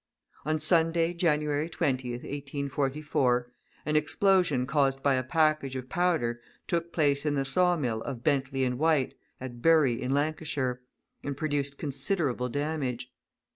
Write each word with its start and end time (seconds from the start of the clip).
On 0.45 0.57
Sunday, 0.57 1.13
January 1.13 1.69
20th, 1.69 2.23
1844, 2.23 3.51
an 3.85 3.95
explosion 3.95 4.65
caused 4.65 5.03
by 5.03 5.13
a 5.13 5.21
package 5.21 5.75
of 5.75 5.89
powder 5.89 6.41
took 6.65 6.91
place 6.91 7.23
in 7.23 7.35
the 7.35 7.45
sawmill 7.45 8.01
of 8.01 8.23
Bently 8.23 8.67
& 8.73 8.73
White, 8.75 9.13
at 9.39 9.61
Bury, 9.61 10.01
in 10.01 10.09
Lancashire, 10.11 10.81
and 11.23 11.37
produced 11.37 11.77
considerable 11.77 12.49
damage. 12.49 13.11